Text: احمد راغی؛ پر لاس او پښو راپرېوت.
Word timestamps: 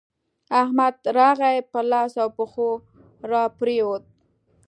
احمد 0.61 0.95
راغی؛ 1.17 1.55
پر 1.71 1.83
لاس 1.91 2.13
او 2.21 2.29
پښو 2.37 2.69
راپرېوت. 3.31 4.03